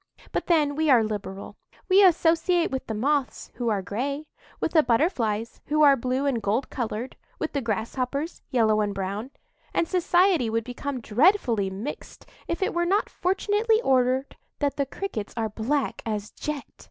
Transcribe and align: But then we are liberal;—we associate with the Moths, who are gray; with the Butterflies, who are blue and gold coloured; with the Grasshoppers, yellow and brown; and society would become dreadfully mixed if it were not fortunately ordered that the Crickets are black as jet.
But 0.31 0.47
then 0.47 0.75
we 0.75 0.89
are 0.89 1.03
liberal;—we 1.03 2.03
associate 2.03 2.71
with 2.71 2.87
the 2.87 2.95
Moths, 2.95 3.51
who 3.53 3.69
are 3.69 3.83
gray; 3.83 4.25
with 4.59 4.71
the 4.71 4.81
Butterflies, 4.81 5.61
who 5.67 5.83
are 5.83 5.95
blue 5.95 6.25
and 6.25 6.41
gold 6.41 6.71
coloured; 6.71 7.15
with 7.37 7.53
the 7.53 7.61
Grasshoppers, 7.61 8.41
yellow 8.49 8.81
and 8.81 8.95
brown; 8.95 9.29
and 9.75 9.87
society 9.87 10.49
would 10.49 10.63
become 10.63 11.01
dreadfully 11.01 11.69
mixed 11.69 12.25
if 12.47 12.63
it 12.63 12.73
were 12.73 12.83
not 12.87 13.11
fortunately 13.11 13.79
ordered 13.83 14.35
that 14.57 14.75
the 14.75 14.87
Crickets 14.87 15.35
are 15.37 15.49
black 15.49 16.01
as 16.03 16.31
jet. 16.31 16.63